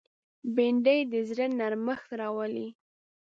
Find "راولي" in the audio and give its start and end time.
2.19-2.67